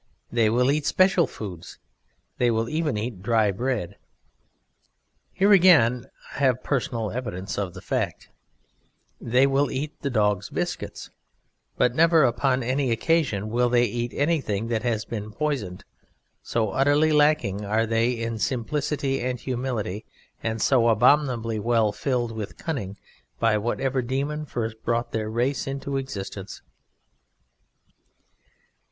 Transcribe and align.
They 0.31 0.49
will 0.49 0.71
eat 0.71 0.87
special 0.87 1.27
foods; 1.27 1.77
They 2.39 2.49
will 2.49 2.67
even 2.67 2.97
eat 2.97 3.21
dry 3.21 3.51
bread. 3.51 3.97
Here 5.31 5.51
again 5.53 6.07
I 6.33 6.39
have 6.39 6.63
personal 6.63 7.11
evidence 7.11 7.55
of 7.59 7.75
the 7.75 7.83
fact; 7.83 8.29
They 9.21 9.45
will 9.45 9.69
eat 9.69 9.93
the 10.01 10.09
dog's 10.09 10.49
biscuits, 10.49 11.11
but 11.77 11.93
never 11.93 12.23
upon 12.23 12.63
any 12.63 12.89
occasion 12.89 13.49
will 13.51 13.69
They 13.69 13.83
eat 13.83 14.11
anything 14.15 14.69
that 14.69 14.81
has 14.81 15.05
been 15.05 15.33
poisoned, 15.33 15.83
so 16.41 16.71
utterly 16.71 17.11
lacking 17.11 17.63
are 17.63 17.85
They 17.85 18.13
in 18.13 18.39
simplicity 18.39 19.21
and 19.21 19.39
humility, 19.39 20.03
and 20.41 20.59
so 20.59 20.87
abominably 20.89 21.59
well 21.59 21.91
filled 21.91 22.31
with 22.31 22.57
cunning 22.57 22.97
by 23.39 23.55
whatever 23.59 24.01
demon 24.01 24.47
first 24.47 24.81
brought 24.83 25.11
their 25.11 25.29
race 25.29 25.67
into 25.67 25.97
existence. 25.97 26.63